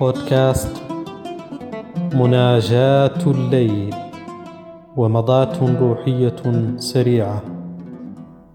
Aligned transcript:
بودكاست 0.00 0.82
مناجاة 2.14 3.20
الليل 3.26 3.94
ومضاة 4.96 5.78
روحية 5.80 6.36
سريعة. 6.76 7.42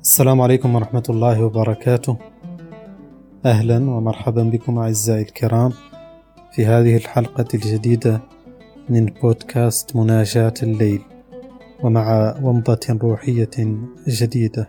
السلام 0.00 0.40
عليكم 0.40 0.74
ورحمة 0.74 1.02
الله 1.10 1.44
وبركاته. 1.44 2.16
أهلا 3.46 3.90
ومرحبا 3.90 4.42
بكم 4.42 4.78
أعزائي 4.78 5.22
الكرام 5.22 5.72
في 6.52 6.66
هذه 6.66 6.96
الحلقة 6.96 7.48
الجديدة 7.54 8.20
من 8.88 9.06
بودكاست 9.06 9.96
مناجاة 9.96 10.54
الليل 10.62 11.02
ومع 11.82 12.34
ومضة 12.42 12.98
روحية 13.02 13.50
جديدة. 14.08 14.68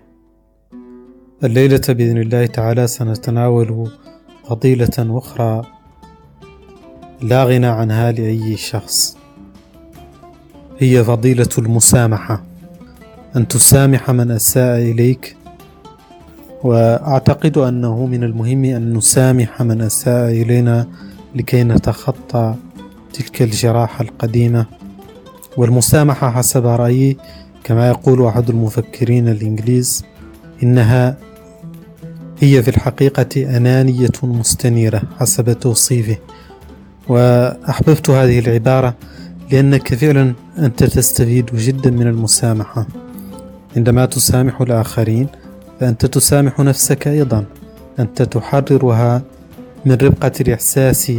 الليلة 1.43 1.82
بإذن 1.89 2.18
الله 2.18 2.45
تعالى 2.45 2.88
سنتناول 2.88 3.91
فضيلة 4.43 4.89
أخرى 5.00 5.72
لا 7.23 7.43
غنى 7.43 7.67
عنها 7.67 8.11
لأي 8.11 8.57
شخص. 8.57 9.18
هي 10.79 11.04
فضيلة 11.04 11.50
المسامحة. 11.57 12.43
أن 13.36 13.47
تسامح 13.47 14.11
من 14.11 14.31
أساء 14.31 14.77
إليك. 14.81 15.36
وأعتقد 16.64 17.57
أنه 17.57 18.05
من 18.05 18.23
المهم 18.23 18.65
أن 18.65 18.93
نسامح 18.93 19.61
من 19.61 19.81
أساء 19.81 20.31
إلينا 20.31 20.87
لكي 21.36 21.64
نتخطى 21.64 22.55
تلك 23.14 23.42
الجراحة 23.42 24.03
القديمة. 24.03 24.65
والمسامحة 25.57 26.31
حسب 26.31 26.65
رأيي 26.65 27.17
كما 27.64 27.87
يقول 27.87 28.25
أحد 28.25 28.50
المفكرين 28.50 29.28
الإنجليز 29.28 30.03
إنها 30.64 31.17
هي 32.39 32.64
في 32.64 32.67
الحقيقة 32.67 33.58
أنانية 33.58 34.09
مستنيرة 34.23 35.02
حسب 35.19 35.59
توصيفه. 35.59 36.17
وأحببت 37.08 38.09
هذه 38.09 38.39
العبارة 38.39 38.95
لأنك 39.52 39.95
فعلا 39.95 40.34
أنت 40.58 40.84
تستفيد 40.84 41.45
جدا 41.45 41.92
من 41.92 42.08
المسامحة. 42.08 42.88
عندما 43.78 44.06
تسامح 44.06 44.62
الآخرين 44.62 45.28
فأنت 45.80 46.06
تسامح 46.06 46.60
نفسك 46.60 47.08
أيضا. 47.08 47.45
أنت 48.00 48.22
تحررها 48.22 49.22
من 49.86 49.94
ربقة 49.94 50.32
الإحساس 50.42 51.12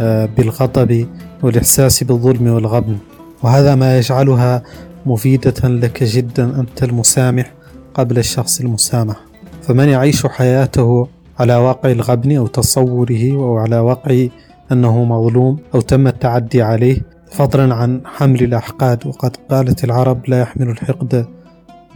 آه، 0.00 0.28
بالغضب 0.36 1.06
والإحساس 1.42 2.04
بالظلم 2.04 2.46
والغبن 2.46 2.98
وهذا 3.42 3.74
ما 3.74 3.98
يجعلها 3.98 4.62
مفيدة 5.06 5.68
لك 5.68 6.04
جدا 6.04 6.60
أنت 6.60 6.82
المسامح 6.82 7.52
قبل 7.94 8.18
الشخص 8.18 8.60
المسامح. 8.60 9.16
فمن 9.62 9.88
يعيش 9.88 10.26
حياته 10.26 11.08
على 11.38 11.56
واقع 11.56 11.90
الغبن 11.90 12.36
أو 12.36 12.46
تصوره 12.46 13.32
أو 13.32 13.56
على 13.58 13.78
واقع 13.78 14.28
أنه 14.72 15.04
مظلوم 15.04 15.58
أو 15.74 15.80
تم 15.80 16.06
التعدي 16.06 16.62
عليه 16.62 17.00
فضلا 17.32 17.74
عن 17.74 18.00
حمل 18.04 18.42
الأحقاد 18.42 19.06
وقد 19.06 19.36
قالت 19.50 19.84
العرب 19.84 20.28
لا 20.28 20.40
يحمل 20.40 20.68
الحقد 20.68 21.26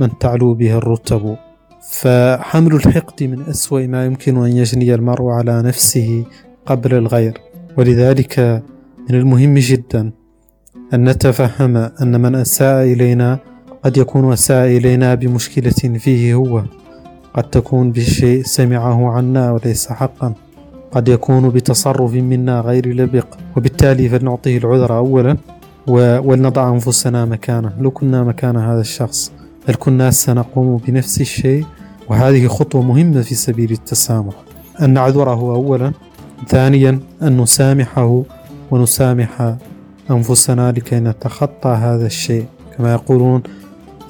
من 0.01 0.19
تعلو 0.19 0.55
به 0.55 0.79
الرتب. 0.79 1.37
فحمل 1.91 2.75
الحقد 2.75 3.23
من 3.23 3.43
أسوأ 3.43 3.87
ما 3.87 4.07
يمكن 4.07 4.45
أن 4.45 4.57
يجني 4.57 4.95
المرء 4.95 5.25
على 5.25 5.63
نفسه 5.63 6.25
قبل 6.67 6.95
الغير. 6.95 7.39
ولذلك 7.77 8.63
من 9.11 9.15
المهم 9.17 9.55
جدا 9.55 10.13
أن 10.95 11.09
نتفهم 11.09 11.77
أن 11.77 12.21
من 12.21 12.35
أساء 12.35 12.85
إلينا 12.85 13.39
قد 13.85 13.97
يكون 13.97 14.33
أساء 14.33 14.67
إلينا 14.67 15.15
بمشكلة 15.15 15.99
فيه 15.99 16.35
هو. 16.35 16.63
قد 17.35 17.51
تكون 17.51 17.93
بشيء 17.93 18.43
سمعه 18.43 19.11
عنا 19.11 19.53
وليس 19.53 19.89
حقا. 19.89 20.35
قد 20.93 21.09
يكون 21.09 21.49
بتصرف 21.51 22.15
منا 22.15 22.61
غير 22.61 22.97
لبق 22.97 23.27
وبالتالي 23.57 24.09
فلنعطيه 24.09 24.59
العذر 24.59 24.97
أولا 24.97 25.37
ولنضع 25.87 26.69
أنفسنا 26.71 27.25
مكانه. 27.25 27.73
لو 27.81 27.91
كنا 27.91 28.25
مكان 28.25 28.57
هذا 28.57 28.81
الشخص 28.81 29.33
هل 29.69 29.75
كنا 29.75 30.11
سنقوم 30.11 30.77
بنفس 30.77 31.21
الشيء. 31.21 31.65
وهذه 32.09 32.47
خطوة 32.47 32.83
مهمة 32.83 33.23
في 33.23 33.35
سبيل 33.35 33.73
التسامح. 33.73 34.35
أن 34.83 34.91
نعذره 34.91 35.41
أولا. 35.55 35.93
ثانيا 36.49 37.01
أن 37.23 37.41
نسامحه 37.41 38.23
ونسامح 38.71 39.55
أنفسنا 40.11 40.73
لكي 40.73 41.01
نتخطى 41.01 41.69
هذا 41.69 42.07
الشيء. 42.07 42.47
كما 42.77 42.93
يقولون 42.93 43.43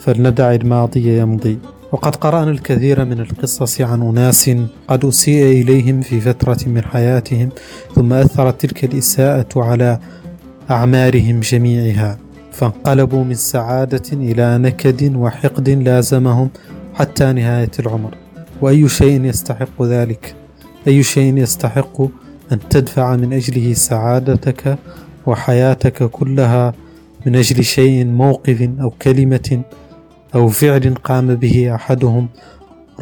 فلندع 0.00 0.54
الماضي 0.54 1.18
يمضي. 1.18 1.58
وقد 1.92 2.16
قرأنا 2.16 2.50
الكثير 2.50 3.04
من 3.04 3.20
القصص 3.20 3.80
عن 3.80 4.02
أناس 4.02 4.50
قد 4.88 5.04
أسيء 5.04 5.62
إليهم 5.62 6.00
في 6.00 6.20
فترة 6.20 6.58
من 6.66 6.84
حياتهم 6.84 7.48
ثم 7.94 8.12
أثرت 8.12 8.60
تلك 8.60 8.84
الإساءة 8.84 9.48
على 9.56 9.98
أعمارهم 10.70 11.40
جميعها 11.40 12.18
فانقلبوا 12.52 13.24
من 13.24 13.34
سعادة 13.34 14.12
إلى 14.12 14.58
نكد 14.58 15.16
وحقد 15.16 15.68
لازمهم 15.68 16.50
حتى 16.94 17.32
نهاية 17.32 17.70
العمر. 17.78 18.14
وأي 18.60 18.88
شيء 18.88 19.24
يستحق 19.24 19.82
ذلك؟ 19.82 20.34
أي 20.88 21.02
شيء 21.02 21.36
يستحق 21.36 22.02
أن 22.52 22.58
تدفع 22.70 23.16
من 23.16 23.32
أجله 23.32 23.72
سعادتك 23.72 24.78
وحياتك 25.26 26.02
كلها 26.02 26.74
من 27.26 27.36
أجل 27.36 27.64
شيء 27.64 28.06
موقف 28.06 28.68
أو 28.80 28.90
كلمة 28.90 29.62
أو 30.34 30.48
فعل 30.48 30.94
قام 30.94 31.34
به 31.34 31.74
أحدهم 31.74 32.28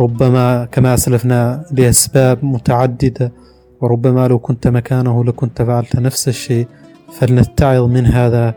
ربما 0.00 0.64
كما 0.64 0.94
أسلفنا 0.94 1.64
لأسباب 1.72 2.44
متعددة 2.44 3.32
وربما 3.80 4.28
لو 4.28 4.38
كنت 4.38 4.68
مكانه 4.68 5.24
لكنت 5.24 5.62
فعلت 5.62 5.96
نفس 5.96 6.28
الشيء 6.28 6.66
فلنتعظ 7.12 7.82
من 7.82 8.06
هذا 8.06 8.54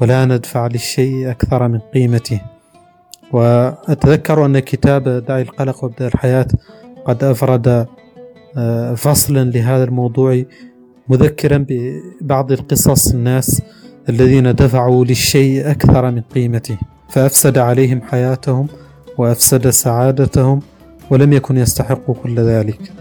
ولا 0.00 0.24
ندفع 0.24 0.66
للشيء 0.66 1.30
أكثر 1.30 1.68
من 1.68 1.78
قيمته. 1.78 2.40
وأتذكر 3.32 4.46
أن 4.46 4.58
كتاب 4.58 5.08
داعي 5.08 5.42
القلق 5.42 5.84
وابدأ 5.84 6.06
الحياة 6.06 6.46
قد 7.04 7.24
أفرد 7.24 7.86
آه، 8.58 8.94
فصلا 8.94 9.50
لهذا 9.50 9.84
الموضوع 9.84 10.42
مذكرا 11.08 11.66
ببعض 11.68 12.52
القصص 12.52 13.12
الناس 13.12 13.62
الذين 14.08 14.54
دفعوا 14.54 15.04
للشيء 15.04 15.70
أكثر 15.70 16.10
من 16.10 16.20
قيمته. 16.20 16.78
فأفسد 17.08 17.58
عليهم 17.58 18.00
حياتهم 18.02 18.66
وأفسد 19.18 19.70
سعادتهم 19.70 20.60
ولم 21.10 21.32
يكن 21.32 21.56
يستحق 21.56 22.10
كل 22.10 22.40
ذلك. 22.40 22.92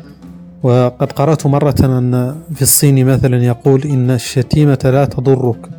وقد 0.64 1.12
قرأت 1.12 1.48
مرة 1.48 1.76
أن 1.84 2.36
في 2.56 2.62
الصين 2.62 3.06
مثلا 3.06 3.44
يقول 3.44 3.84
إن 3.84 4.12
الشتيمة 4.12 4.80
لا 4.84 5.06
تضرك 5.06 5.70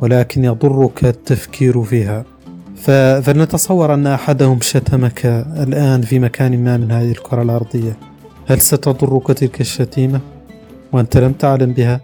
ولكن 0.00 0.44
يضرك 0.44 1.04
التفكير 1.04 1.82
فيها. 1.82 2.24
فلنتصور 3.22 3.94
أن 3.94 4.06
أحدهم 4.06 4.60
شتمك 4.60 5.26
الآن 5.56 6.02
في 6.02 6.18
مكان 6.18 6.64
ما 6.64 6.76
من 6.76 6.90
هذه 6.90 7.10
الكرة 7.10 7.42
الأرضية. 7.42 7.96
هل 8.46 8.60
ستضرك 8.60 9.26
تلك 9.26 9.60
الشتيمة 9.60 10.20
وأنت 10.92 11.16
لم 11.16 11.32
تعلم 11.32 11.72
بها؟ 11.72 12.00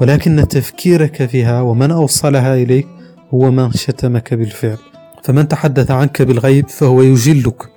ولكن 0.00 0.48
تفكيرك 0.48 1.26
فيها 1.26 1.60
ومن 1.60 1.90
أوصلها 1.90 2.54
إليك 2.54 2.86
هو 3.34 3.50
من 3.50 3.72
شتمك 3.72 4.34
بالفعل. 4.34 4.78
فمن 5.26 5.48
تحدث 5.48 5.90
عنك 5.90 6.22
بالغيب 6.22 6.68
فهو 6.68 7.02
يجلك 7.02 7.68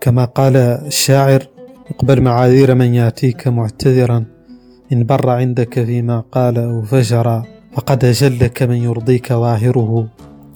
كما 0.00 0.24
قال 0.24 0.56
الشاعر 0.56 1.46
اقبل 1.90 2.20
معاذير 2.20 2.74
من 2.74 2.94
يأتيك 2.94 3.48
معتذرا 3.48 4.24
إن 4.92 5.04
بر 5.04 5.30
عندك 5.30 5.84
فيما 5.84 6.24
قال 6.32 6.58
أو 6.58 6.82
فجر 6.82 7.42
فقد 7.74 8.04
أجلك 8.04 8.62
من 8.62 8.76
يرضيك 8.76 9.32
ظاهره 9.32 10.08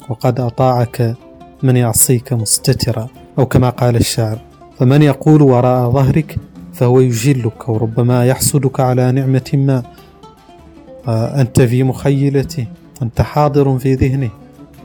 وقد 0.08 0.40
أطاعك 0.40 1.16
من 1.62 1.76
يعصيك 1.76 2.32
مستترا 2.32 3.08
أو 3.38 3.46
كما 3.46 3.70
قال 3.70 3.96
الشاعر 3.96 4.38
فمن 4.78 5.02
يقول 5.02 5.42
وراء 5.42 5.90
ظهرك 5.90 6.36
فهو 6.72 7.00
يجلك 7.00 7.68
وربما 7.68 8.26
يحسدك 8.26 8.80
على 8.80 9.12
نعمة 9.12 9.50
ما 9.54 9.82
آه، 11.08 11.40
أنت 11.40 11.60
في 11.60 11.82
مخيلته 11.82 12.66
أنت 13.02 13.20
حاضر 13.20 13.78
في 13.78 13.94
ذهنه 13.94 14.30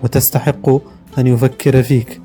وتستحق 0.04 0.70
أن 1.18 1.28
يفكر 1.28 1.84
فيك. 1.84 2.22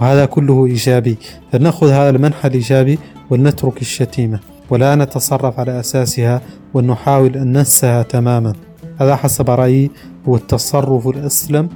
وهذا 0.00 0.24
كله 0.26 0.66
إيجابي. 0.66 1.16
فلنأخذ 1.52 1.90
هذا 1.90 2.10
المنحى 2.10 2.48
الإيجابي 2.48 2.98
ولنترك 3.30 3.80
الشتيمة. 3.82 4.40
ولا 4.70 4.94
نتصرف 4.94 5.60
على 5.60 5.80
أساسها 5.80 6.40
ونحاول 6.74 7.36
أن 7.36 7.52
ننساها 7.52 8.02
تماما. 8.02 8.52
هذا 9.00 9.16
حسب 9.16 9.50
رأيي 9.50 9.90
هو 10.28 10.36
التصرف 10.36 11.08
الأسلم 11.08 11.68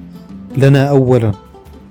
لنا 0.56 0.88
أولا 0.88 1.32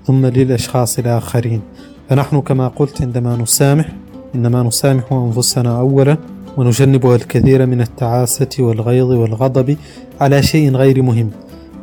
ثم 0.06 0.26
للأشخاص 0.26 0.98
الآخرين. 0.98 1.60
فنحن 2.08 2.40
كما 2.40 2.68
قلت 2.68 3.02
عندما 3.02 3.36
نسامح 3.36 3.88
إنما 4.34 4.62
نسامح 4.62 5.12
أنفسنا 5.12 5.78
أولا 5.78 6.16
ونجنبها 6.56 7.16
الكثير 7.16 7.66
من 7.66 7.80
التعاسة 7.80 8.48
والغيظ 8.58 9.10
والغضب 9.10 9.76
على 10.20 10.42
شيء 10.42 10.76
غير 10.76 11.02
مهم. 11.02 11.30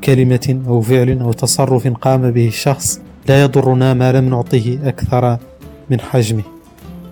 كلمة 0.04 0.62
أو 0.68 0.82
فعل 0.82 1.20
أو 1.20 1.32
تصرف 1.32 1.88
قام 1.88 2.32
به 2.32 2.48
الشخص 2.48 3.02
لا 3.30 3.42
يضرنا 3.44 3.94
ما 3.94 4.12
لم 4.12 4.30
نعطيه 4.30 4.88
أكثر 4.88 5.38
من 5.90 6.00
حجمه 6.00 6.44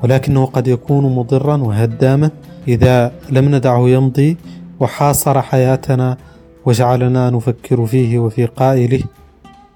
ولكنه 0.04 0.46
قد 0.46 0.68
يكون 0.68 1.16
مضرا 1.16 1.58
وهداما 1.58 2.32
إذا 2.68 3.12
لم 3.30 3.56
ندعه 3.56 3.90
يمضي 3.90 4.38
وحاصر 4.80 5.42
حياتنا 5.42 6.18
وجعلنا 6.66 7.30
نفكر 7.30 7.86
فيه 7.86 8.20
وفي 8.20 8.46
قائله. 8.46 9.04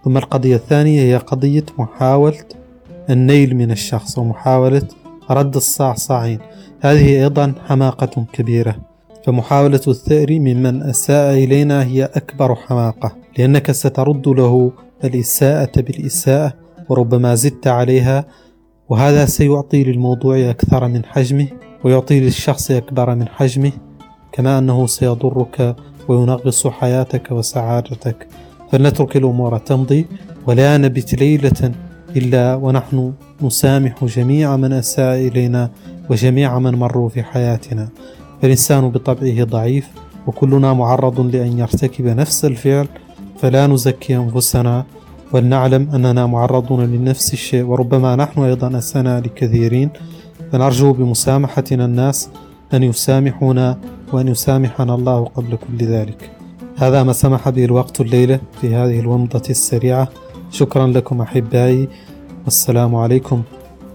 ثم 0.06 0.18
القضية 0.18 0.56
الثانية 0.56 1.02
هي 1.02 1.18
قضية 1.18 1.66
محاولة 1.78 2.44
النيل 3.10 3.56
من 3.56 3.72
الشخص 3.72 4.18
ومحاولة 4.18 4.88
رد 5.30 5.56
الصعصعين. 5.56 6.40
هذه 6.80 7.24
أيضا 7.24 7.54
حماقة 7.68 8.26
كبيرة. 8.34 8.89
فمحاولة 9.30 9.82
الثأر 9.88 10.40
ممن 10.40 10.84
أساء 10.84 11.34
إلينا 11.34 11.84
هي 11.84 12.04
أكبر 12.04 12.56
حماقة 12.56 13.16
لأنك 13.38 13.72
سترد 13.72 14.28
له 14.28 14.72
الإساءة 15.04 15.82
بالإساءة 15.82 16.54
وربما 16.90 17.36
زدت 17.36 17.68
عليها 17.68 18.26
وهذا 18.90 19.26
سيعطي 19.26 19.84
للموضوع 19.84 20.50
أكثر 20.50 20.88
من 20.88 21.06
حجمه 21.06 21.48
ويعطي 21.84 22.20
للشخص 22.20 22.72
أكبر 22.72 23.16
من 23.16 23.28
حجمه 23.28 23.72
كما 24.32 24.60
أنه 24.60 24.88
سيضرك 24.88 25.76
وينغص 26.08 26.68
حياتك 26.68 27.32
وسعادتك. 27.32 28.28
فلنترك 28.72 29.18
الأمور 29.18 29.58
تمضي 29.58 30.06
ولا 30.48 30.78
نبت 30.78 31.14
ليلة 31.14 31.72
إلا 32.16 32.56
ونحن 32.56 33.14
نسامح 33.42 34.06
جميع 34.06 34.58
من 34.58 34.74
أساء 34.74 35.28
إلينا 35.28 35.72
وجميع 36.10 36.60
من 36.60 36.76
مروا 36.76 37.10
في 37.10 37.24
حياتنا. 37.24 37.90
فالإنسان 38.42 38.90
بطبعه 38.90 39.44
ضعيف 39.44 39.88
وكلنا 40.28 40.74
معرض 40.74 41.36
لأن 41.36 41.60
يرتكب 41.60 42.06
نفس 42.06 42.46
الفعل 42.46 42.88
فلا 43.40 43.68
نزكي 43.68 44.16
أنفسنا 44.16 44.86
ولنعلم 45.34 45.90
أننا 45.96 46.26
معرضون 46.26 46.86
لنفس 46.86 47.34
الشيء 47.34 47.64
وربما 47.64 48.16
نحن 48.16 48.42
أيضا 48.42 48.78
أسأنا 48.78 49.20
لكثيرين. 49.20 49.90
فنرجو 50.52 50.94
بمسامحتنا 50.94 51.86
الناس 51.86 52.30
أن 52.74 52.84
يسامحونا 52.84 53.80
وأن 54.14 54.28
يسامحنا 54.28 54.96
الله 54.96 55.26
قبل 55.26 55.58
كل 55.58 55.86
ذلك. 55.86 56.32
هذا 56.78 57.04
ما 57.04 57.14
سمح 57.14 57.50
به 57.50 57.66
الوقت 57.66 58.02
الليلة 58.02 58.40
في 58.62 58.76
هذه 58.76 59.00
الومضة 59.00 59.50
السريعة. 59.50 60.08
شكرا 60.52 60.88
لكم 60.88 61.22
أحبائي 61.22 61.90
والسلام 62.46 62.96
عليكم 62.96 63.42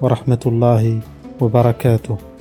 ورحمة 0.03 0.41
الله 0.47 1.01
وبركاته. 1.41 2.34